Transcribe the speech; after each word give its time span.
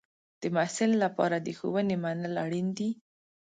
د 0.41 0.43
محصل 0.55 0.91
لپاره 1.03 1.37
د 1.39 1.47
ښوونې 1.57 1.95
منل 2.03 2.33
اړین 2.45 2.67
دی. 2.77 2.89